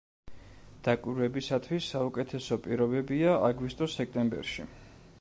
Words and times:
დაკვირვებისათვის 0.87 1.91
საუკეთესო 1.95 2.59
პირობებია 2.65 3.39
აგვისტო-სექტემბერში. 3.53 4.69